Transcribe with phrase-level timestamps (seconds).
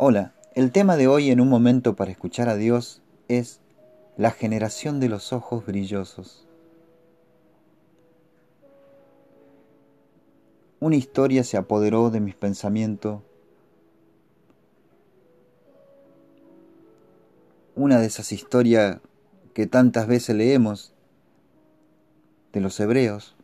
[0.00, 3.60] Hola, el tema de hoy en un momento para escuchar a Dios es
[4.16, 6.46] la generación de los ojos brillosos.
[10.78, 13.22] Una historia se apoderó de mis pensamientos.
[17.74, 19.00] Una de esas historias
[19.52, 20.92] que tantas veces leemos
[22.52, 23.34] de los hebreos.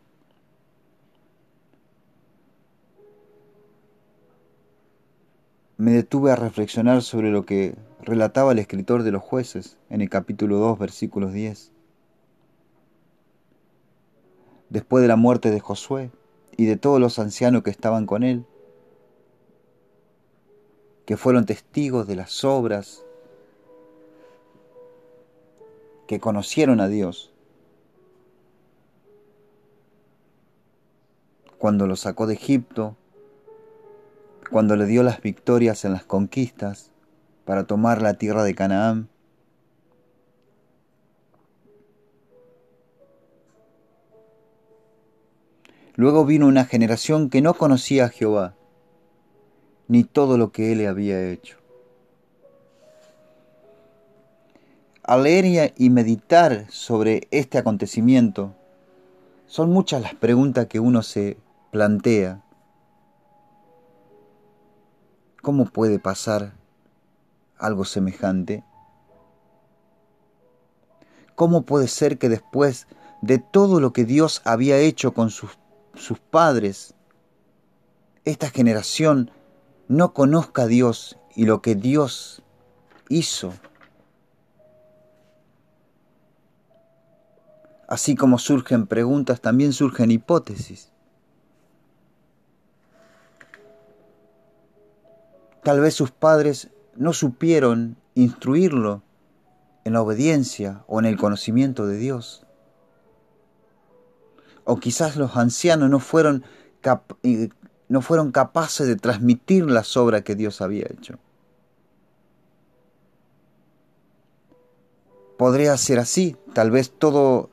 [5.84, 10.08] Me detuve a reflexionar sobre lo que relataba el escritor de los jueces en el
[10.08, 11.72] capítulo 2, versículos 10.
[14.70, 16.10] Después de la muerte de Josué
[16.56, 18.46] y de todos los ancianos que estaban con él,
[21.04, 23.04] que fueron testigos de las obras,
[26.08, 27.30] que conocieron a Dios,
[31.58, 32.96] cuando lo sacó de Egipto,
[34.54, 36.92] cuando le dio las victorias en las conquistas
[37.44, 39.08] para tomar la tierra de Canaán.
[45.96, 48.54] Luego vino una generación que no conocía a Jehová,
[49.88, 51.58] ni todo lo que él le había hecho.
[55.02, 58.54] Al leer y meditar sobre este acontecimiento,
[59.48, 61.38] son muchas las preguntas que uno se
[61.72, 62.44] plantea
[65.44, 66.54] ¿Cómo puede pasar
[67.58, 68.64] algo semejante?
[71.34, 72.86] ¿Cómo puede ser que después
[73.20, 75.58] de todo lo que Dios había hecho con sus,
[75.92, 76.94] sus padres,
[78.24, 79.30] esta generación
[79.86, 82.42] no conozca a Dios y lo que Dios
[83.10, 83.52] hizo?
[87.86, 90.93] Así como surgen preguntas, también surgen hipótesis.
[95.64, 99.02] Tal vez sus padres no supieron instruirlo
[99.84, 102.46] en la obediencia o en el conocimiento de Dios.
[104.64, 106.44] O quizás los ancianos no fueron,
[107.88, 111.18] no fueron capaces de transmitir las obras que Dios había hecho.
[115.38, 117.48] Podría ser así, tal vez todas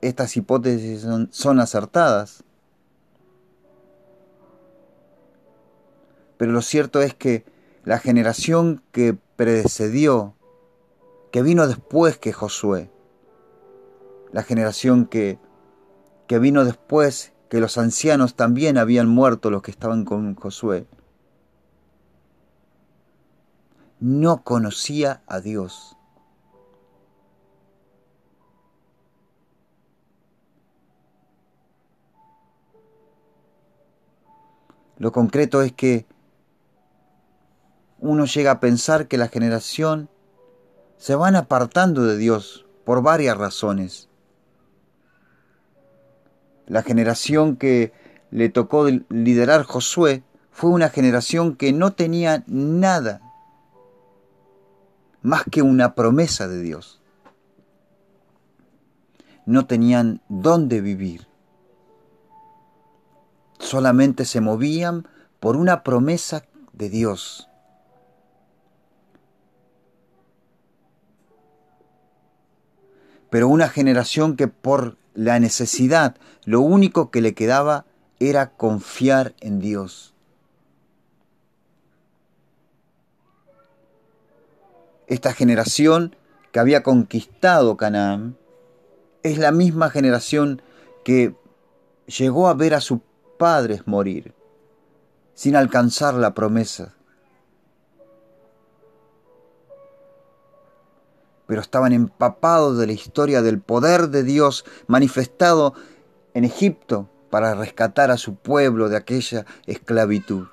[0.00, 2.44] estas hipótesis son acertadas.
[6.42, 7.44] Pero lo cierto es que
[7.84, 10.34] la generación que precedió,
[11.30, 12.90] que vino después que Josué,
[14.32, 15.38] la generación que,
[16.26, 20.88] que vino después que los ancianos también habían muerto los que estaban con Josué,
[24.00, 25.96] no conocía a Dios.
[34.98, 36.04] Lo concreto es que
[38.02, 40.10] uno llega a pensar que la generación
[40.96, 44.08] se van apartando de Dios por varias razones.
[46.66, 47.92] La generación que
[48.32, 53.20] le tocó liderar Josué fue una generación que no tenía nada
[55.22, 57.00] más que una promesa de Dios.
[59.46, 61.28] No tenían dónde vivir.
[63.60, 65.06] Solamente se movían
[65.38, 67.48] por una promesa de Dios.
[73.32, 77.86] Pero una generación que por la necesidad lo único que le quedaba
[78.20, 80.12] era confiar en Dios.
[85.06, 86.14] Esta generación
[86.52, 88.36] que había conquistado Canaán
[89.22, 90.60] es la misma generación
[91.02, 91.34] que
[92.04, 92.98] llegó a ver a sus
[93.38, 94.34] padres morir
[95.32, 96.96] sin alcanzar la promesa.
[101.46, 105.74] Pero estaban empapados de la historia del poder de Dios manifestado
[106.34, 110.46] en Egipto para rescatar a su pueblo de aquella esclavitud.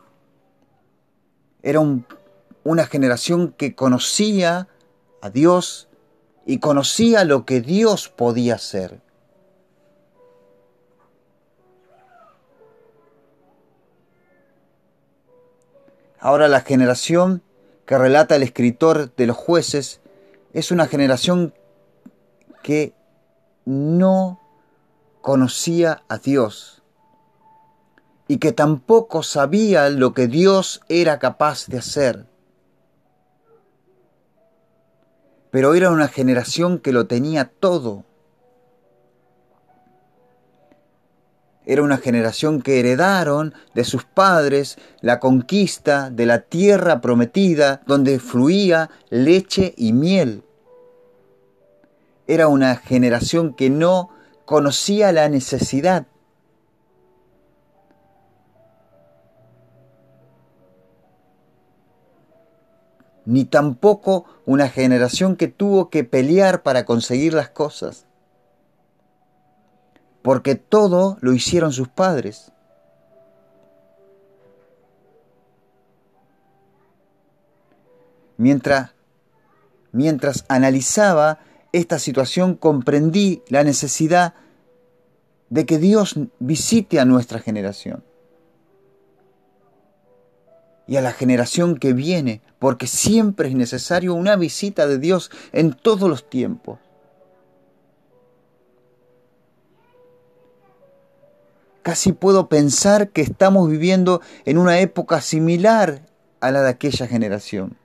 [1.62, 1.82] Era
[2.64, 4.68] una generación que conocía
[5.22, 5.90] a Dios
[6.46, 9.02] y conocía lo que Dios podía hacer.
[16.20, 17.42] Ahora la generación
[17.86, 20.02] que relata el escritor de los jueces
[20.54, 21.54] es una generación
[22.64, 22.94] que
[23.66, 24.40] no
[25.22, 26.82] conocía a Dios
[28.28, 32.26] y que tampoco sabía lo que Dios era capaz de hacer.
[35.52, 38.06] Pero era una generación que lo tenía todo.
[41.70, 48.18] Era una generación que heredaron de sus padres la conquista de la tierra prometida donde
[48.18, 50.44] fluía leche y miel.
[52.26, 54.10] Era una generación que no
[54.46, 56.08] conocía la necesidad.
[63.26, 68.09] Ni tampoco una generación que tuvo que pelear para conseguir las cosas
[70.22, 72.52] porque todo lo hicieron sus padres.
[78.38, 78.92] Mientras,
[79.92, 81.40] mientras analizaba
[81.72, 84.34] esta situación comprendí la necesidad
[85.50, 88.04] de que Dios visite a nuestra generación
[90.88, 95.74] y a la generación que viene, porque siempre es necesario una visita de Dios en
[95.74, 96.80] todos los tiempos.
[101.90, 106.04] Casi puedo pensar que estamos viviendo en una época similar
[106.40, 107.78] a la de aquella generación.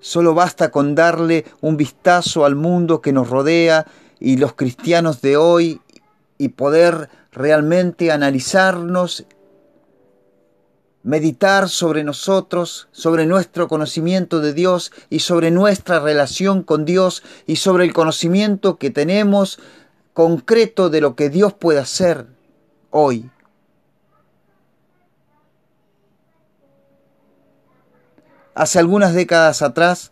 [0.00, 3.84] Solo basta con darle un vistazo al mundo que nos rodea
[4.18, 5.82] y los cristianos de hoy
[6.38, 9.26] y poder realmente analizarnos
[11.06, 17.56] meditar sobre nosotros, sobre nuestro conocimiento de Dios y sobre nuestra relación con Dios y
[17.56, 19.60] sobre el conocimiento que tenemos
[20.14, 22.26] concreto de lo que Dios puede hacer
[22.90, 23.30] hoy.
[28.56, 30.10] Hace algunas décadas atrás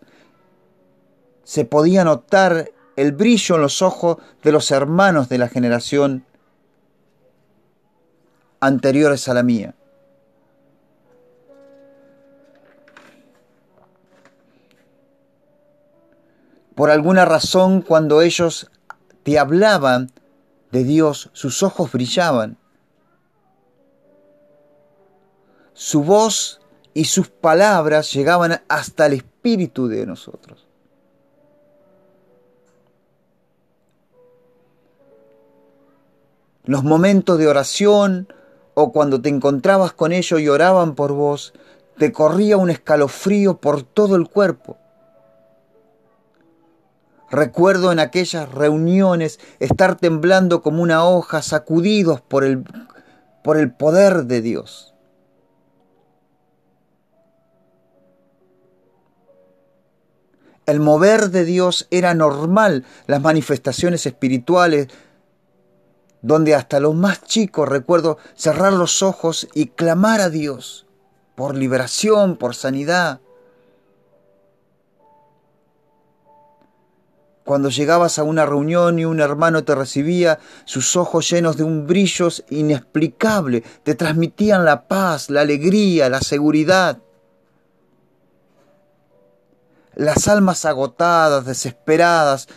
[1.42, 6.24] se podía notar el brillo en los ojos de los hermanos de la generación
[8.60, 9.74] anteriores a la mía.
[16.74, 18.70] Por alguna razón, cuando ellos
[19.22, 20.10] te hablaban
[20.72, 22.58] de Dios, sus ojos brillaban.
[25.72, 26.60] Su voz
[26.94, 30.66] y sus palabras llegaban hasta el espíritu de nosotros.
[36.64, 38.26] Los momentos de oración
[38.74, 41.52] o cuando te encontrabas con ellos y oraban por vos,
[41.98, 44.78] te corría un escalofrío por todo el cuerpo.
[47.34, 52.62] Recuerdo en aquellas reuniones estar temblando como una hoja, sacudidos por el,
[53.42, 54.94] por el poder de Dios.
[60.64, 64.86] El mover de Dios era normal, las manifestaciones espirituales,
[66.22, 70.86] donde hasta los más chicos recuerdo cerrar los ojos y clamar a Dios
[71.34, 73.18] por liberación, por sanidad.
[77.44, 81.86] Cuando llegabas a una reunión y un hermano te recibía, sus ojos llenos de un
[81.86, 86.98] brillo inexplicable te transmitían la paz, la alegría, la seguridad.
[89.94, 92.48] Las almas agotadas, desesperadas,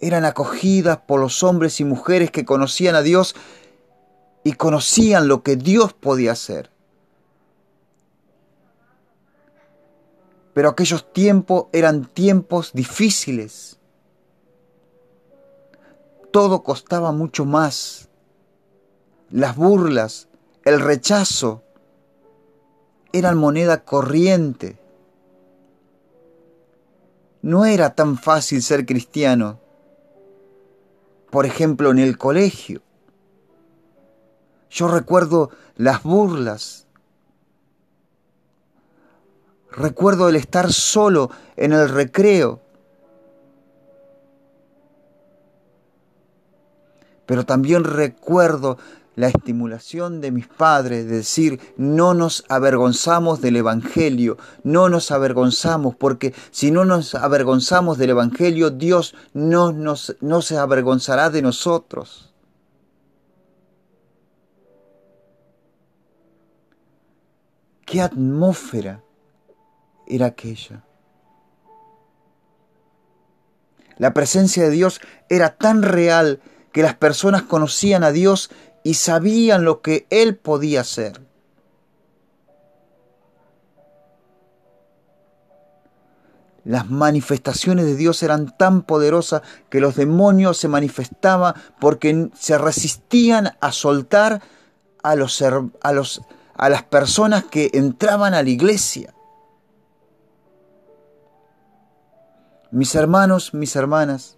[0.00, 3.36] eran acogidas por los hombres y mujeres que conocían a Dios
[4.42, 6.70] y conocían lo que Dios podía hacer.
[10.54, 13.77] Pero aquellos tiempos eran tiempos difíciles
[16.30, 18.08] todo costaba mucho más.
[19.30, 20.28] Las burlas,
[20.64, 21.62] el rechazo,
[23.12, 24.78] eran moneda corriente.
[27.42, 29.60] No era tan fácil ser cristiano.
[31.30, 32.82] Por ejemplo, en el colegio.
[34.70, 36.86] Yo recuerdo las burlas.
[39.70, 42.60] Recuerdo el estar solo en el recreo
[47.28, 48.78] pero también recuerdo
[49.14, 55.94] la estimulación de mis padres de decir, no nos avergonzamos del Evangelio, no nos avergonzamos,
[55.94, 62.32] porque si no nos avergonzamos del Evangelio, Dios no, no se avergonzará de nosotros.
[67.84, 69.02] ¿Qué atmósfera
[70.06, 70.82] era aquella?
[73.98, 76.40] La presencia de Dios era tan real
[76.78, 78.50] que las personas conocían a Dios
[78.84, 81.20] y sabían lo que Él podía hacer.
[86.62, 93.56] Las manifestaciones de Dios eran tan poderosas que los demonios se manifestaban porque se resistían
[93.60, 94.40] a soltar
[95.02, 99.12] a, a las personas que entraban a la iglesia.
[102.70, 104.37] Mis hermanos, mis hermanas,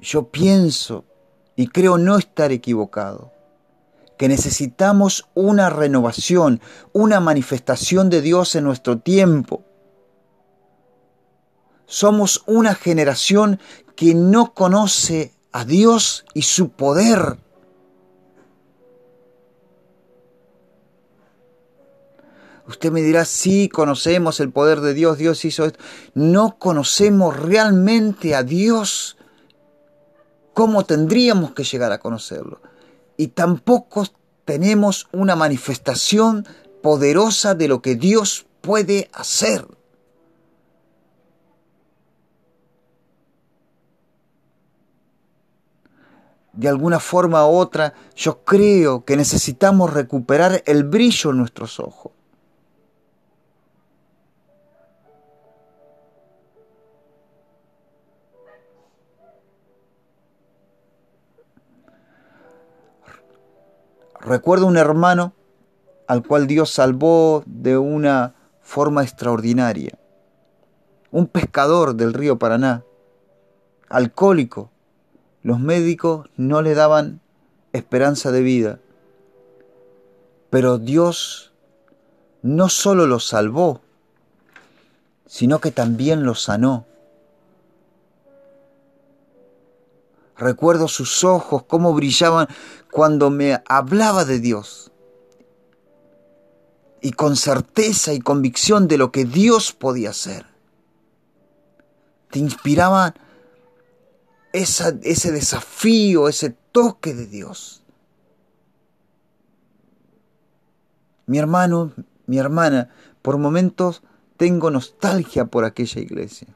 [0.00, 1.04] yo pienso
[1.56, 3.32] y creo no estar equivocado,
[4.16, 6.60] que necesitamos una renovación,
[6.92, 9.64] una manifestación de Dios en nuestro tiempo.
[11.86, 13.60] Somos una generación
[13.96, 17.38] que no conoce a Dios y su poder.
[22.66, 25.80] Usted me dirá, sí, conocemos el poder de Dios, Dios hizo esto.
[26.14, 29.16] No conocemos realmente a Dios
[30.60, 32.60] como tendríamos que llegar a conocerlo.
[33.16, 34.04] Y tampoco
[34.44, 36.46] tenemos una manifestación
[36.82, 39.66] poderosa de lo que Dios puede hacer.
[46.52, 52.12] de alguna forma u otra, yo creo que necesitamos recuperar el brillo en nuestros ojos.
[64.30, 65.34] Recuerdo un hermano
[66.06, 69.98] al cual Dios salvó de una forma extraordinaria.
[71.10, 72.84] Un pescador del río Paraná,
[73.88, 74.70] alcohólico.
[75.42, 77.20] Los médicos no le daban
[77.72, 78.78] esperanza de vida.
[80.48, 81.52] Pero Dios
[82.40, 83.80] no solo lo salvó,
[85.26, 86.86] sino que también lo sanó.
[90.40, 92.48] Recuerdo sus ojos, cómo brillaban
[92.90, 94.90] cuando me hablaba de Dios.
[97.02, 100.46] Y con certeza y convicción de lo que Dios podía hacer.
[102.30, 103.14] Te inspiraba
[104.54, 107.82] ese desafío, ese toque de Dios.
[111.26, 111.92] Mi hermano,
[112.26, 112.88] mi hermana,
[113.20, 114.02] por momentos
[114.38, 116.48] tengo nostalgia por aquella iglesia.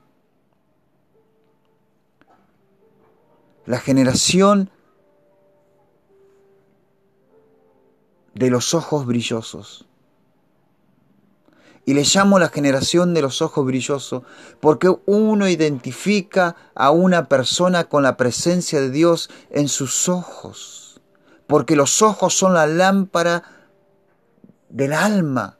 [3.66, 4.71] La generación
[8.35, 9.87] de los ojos brillosos.
[11.87, 14.23] Y le llamo la generación de los ojos brillosos
[14.61, 21.00] porque uno identifica a una persona con la presencia de Dios en sus ojos.
[21.47, 23.42] Porque los ojos son la lámpara
[24.71, 25.59] del alma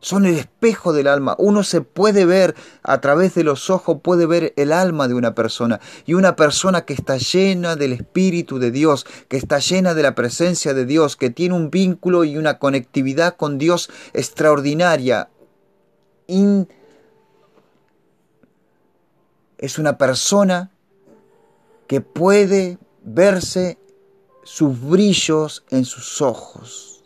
[0.00, 1.36] son el espejo del alma.
[1.38, 5.34] Uno se puede ver a través de los ojos, puede ver el alma de una
[5.34, 5.80] persona.
[6.06, 10.14] Y una persona que está llena del Espíritu de Dios, que está llena de la
[10.14, 15.28] presencia de Dios, que tiene un vínculo y una conectividad con Dios extraordinaria.
[19.58, 20.70] Es una persona
[21.86, 23.78] que puede verse
[24.44, 26.99] sus brillos en sus ojos.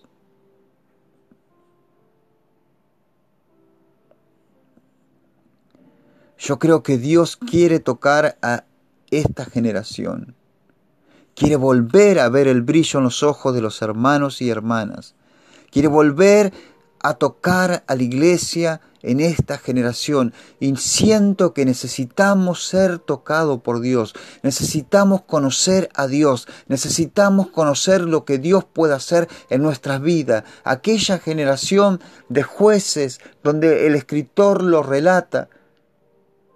[6.45, 8.65] Yo creo que Dios quiere tocar a
[9.11, 10.35] esta generación.
[11.35, 15.15] Quiere volver a ver el brillo en los ojos de los hermanos y hermanas.
[15.71, 16.53] Quiere volver
[17.01, 20.35] a tocar a la iglesia en esta generación.
[20.61, 24.15] Y siento que necesitamos ser tocados por Dios.
[24.43, 26.47] Necesitamos conocer a Dios.
[26.69, 30.45] Necesitamos conocer lo que Dios puede hacer en nuestras vidas.
[30.63, 35.49] Aquella generación de jueces donde el escritor lo relata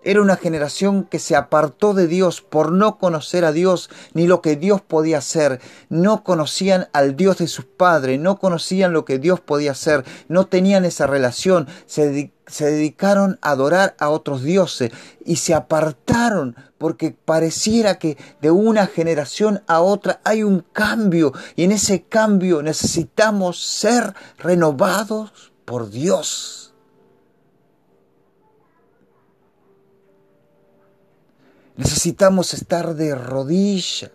[0.08, 4.40] era una generación que se apartó de Dios por no conocer a Dios ni lo
[4.40, 5.60] que Dios podía hacer.
[5.90, 10.46] No conocían al Dios de sus padres, no conocían lo que Dios podía hacer, no
[10.46, 14.92] tenían esa relación, se, se dedicaron a adorar a otros dioses
[15.26, 21.64] y se apartaron porque pareciera que de una generación a otra hay un cambio y
[21.64, 26.67] en ese cambio necesitamos ser renovados por Dios.
[31.78, 34.10] Necesitamos estar de rodilla,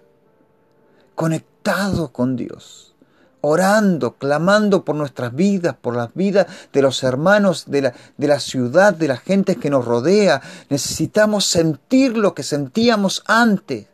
[1.15, 2.93] conectado con Dios,
[3.39, 8.41] orando, clamando por nuestras vidas, por las vidas de los hermanos de la, de la
[8.41, 10.41] ciudad, de la gente que nos rodea.
[10.69, 13.87] Necesitamos sentir lo que sentíamos antes.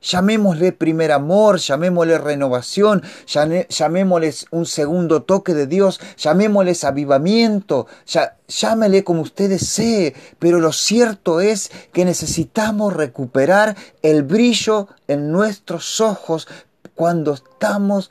[0.00, 7.86] Llamémosle primer amor, llamémosle renovación, llamémosle un segundo toque de Dios, llamémosles avivamiento,
[8.46, 16.00] llámele como usted desee, pero lo cierto es que necesitamos recuperar el brillo en nuestros
[16.00, 16.48] ojos
[16.94, 18.10] cuando estamos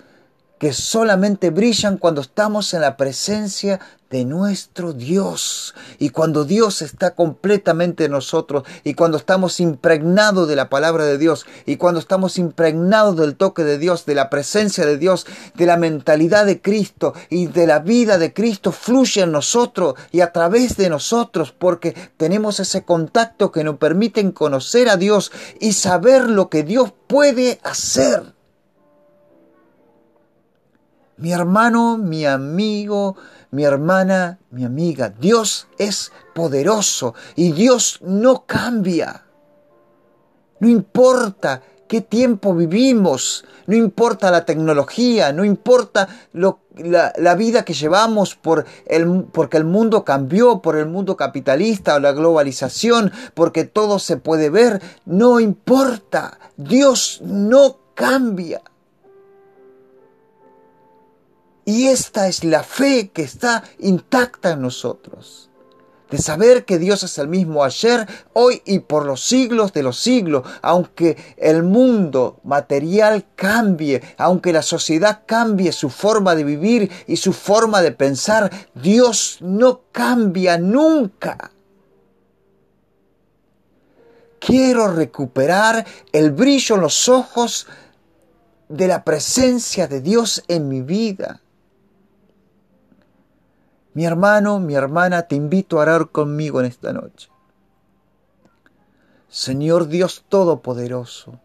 [0.58, 5.75] que solamente brillan cuando estamos en la presencia de nuestro Dios.
[5.99, 11.17] Y cuando Dios está completamente en nosotros, y cuando estamos impregnados de la palabra de
[11.17, 15.65] Dios, y cuando estamos impregnados del toque de Dios, de la presencia de Dios, de
[15.65, 20.31] la mentalidad de Cristo y de la vida de Cristo, fluye en nosotros y a
[20.31, 26.29] través de nosotros, porque tenemos ese contacto que nos permite conocer a Dios y saber
[26.29, 28.37] lo que Dios puede hacer
[31.17, 33.17] mi hermano, mi amigo,
[33.51, 35.09] mi hermana, mi amiga.
[35.09, 39.25] Dios es poderoso y Dios no cambia.
[40.59, 48.35] No importa qué tiempo vivimos, no importa la tecnología, no importa la, vida que llevamos
[48.35, 53.99] por el, porque el mundo cambió, por el mundo capitalista o la globalización, porque todo
[53.99, 56.39] se puede ver, no importa.
[56.57, 58.61] Dios no cambia.
[61.67, 65.50] Y esta es la fe que está intacta en nosotros.
[66.09, 70.00] De saber que Dios es el mismo ayer, hoy y por los siglos de los
[70.00, 70.47] siglos.
[70.62, 77.33] Aunque el mundo material cambie, aunque la sociedad cambie su forma de vivir y su
[77.33, 81.51] forma de pensar, Dios no cambia nunca.
[84.39, 87.67] Quiero recuperar el brillo en los ojos
[88.69, 91.41] de la presencia de Dios en mi vida.
[93.97, 97.29] Mi hermano, mi hermana, te invito a orar conmigo en esta noche.
[99.27, 101.39] Señor Dios Todopoderoso,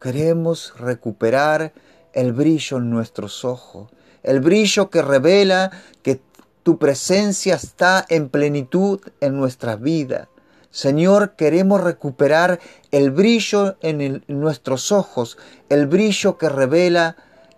[0.00, 1.72] queremos recuperar
[2.12, 3.88] el brillo en nuestros ojos,
[4.24, 5.70] el brillo que revela
[6.02, 6.20] que
[6.64, 10.28] tu presencia está en plenitud en nuestra vida.
[10.72, 12.58] Señor, queremos recuperar
[12.90, 17.14] el brillo en, nuestros ojos, el brillo que revela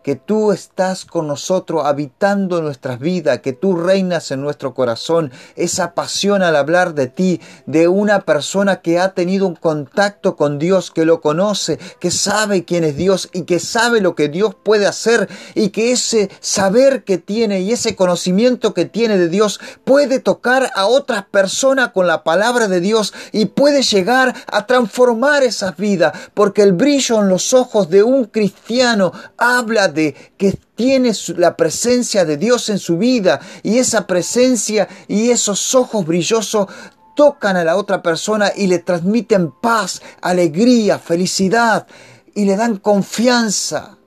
[0.07, 5.95] que tú estás con nosotros habitando nuestras vidas, que tú reinas en nuestro corazón, esa
[5.95, 10.93] pasión al hablar de ti, de una persona que ha tenido un contacto con Dios,
[10.93, 14.87] que lo conoce, que sabe quién es Dios y que sabe lo que Dios puede
[14.87, 20.21] hacer y que ese saber que tiene y ese conocimiento que tiene de Dios puede
[20.21, 25.77] tocar a otras personas con la palabra de Dios y puede llegar a transformar esas
[25.77, 29.89] vidas, porque el brillo en los ojos de un cristiano habla
[30.37, 36.07] que tiene la presencia de Dios en su vida y esa presencia y esos ojos
[36.07, 36.69] brillosos
[37.17, 41.87] tocan a la otra persona y le transmiten paz, alegría, felicidad
[42.35, 43.99] y le dan confianza.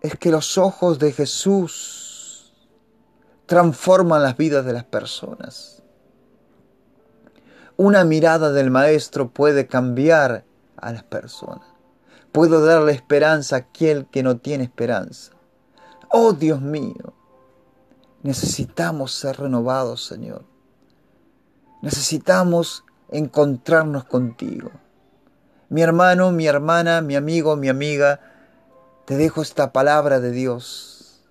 [0.00, 2.54] Es que los ojos de Jesús
[3.46, 5.82] transforman las vidas de las personas.
[7.76, 10.44] Una mirada del Maestro puede cambiar
[10.76, 11.77] a las personas.
[12.32, 15.32] Puedo darle esperanza a aquel que no tiene esperanza.
[16.10, 17.14] Oh Dios mío,
[18.22, 20.44] necesitamos ser renovados, Señor.
[21.82, 24.70] Necesitamos encontrarnos contigo.
[25.68, 28.20] Mi hermano, mi hermana, mi amigo, mi amiga,
[29.04, 31.22] te dejo esta palabra de Dios,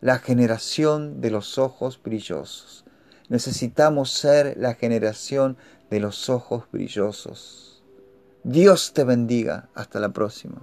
[0.00, 2.84] la generación de los ojos brillosos.
[3.28, 5.56] Necesitamos ser la generación
[5.90, 7.65] de los ojos brillosos.
[8.48, 9.70] Dios te bendiga.
[9.74, 10.58] Hasta la próxima.